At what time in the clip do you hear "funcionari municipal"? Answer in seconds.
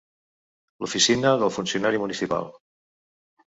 1.59-2.51